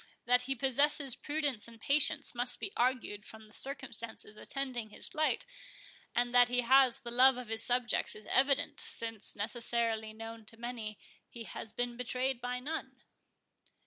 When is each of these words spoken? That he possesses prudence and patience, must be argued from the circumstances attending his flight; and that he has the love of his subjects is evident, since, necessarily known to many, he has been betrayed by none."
That 0.25 0.41
he 0.49 0.55
possesses 0.55 1.15
prudence 1.15 1.67
and 1.67 1.79
patience, 1.79 2.33
must 2.33 2.59
be 2.59 2.73
argued 2.75 3.23
from 3.23 3.45
the 3.45 3.53
circumstances 3.53 4.35
attending 4.35 4.89
his 4.89 5.07
flight; 5.09 5.45
and 6.15 6.33
that 6.33 6.47
he 6.49 6.61
has 6.61 7.01
the 7.01 7.11
love 7.11 7.37
of 7.37 7.49
his 7.49 7.61
subjects 7.63 8.15
is 8.15 8.25
evident, 8.25 8.79
since, 8.79 9.35
necessarily 9.35 10.11
known 10.11 10.43
to 10.45 10.57
many, 10.57 10.97
he 11.29 11.43
has 11.43 11.71
been 11.71 11.97
betrayed 11.97 12.41
by 12.41 12.59
none." 12.59 13.03